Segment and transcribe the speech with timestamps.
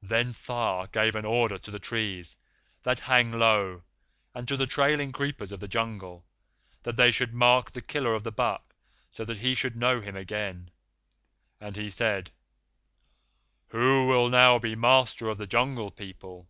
[0.00, 2.38] Then Tha gave an order to the trees
[2.84, 3.82] that hang low,
[4.34, 6.24] and to the trailing creepers of the Jungle,
[6.84, 8.74] that they should mark the killer of the buck
[9.10, 10.70] so that he should know him again,
[11.60, 12.30] and he said,
[13.66, 16.48] 'Who will now be master of the Jungle People?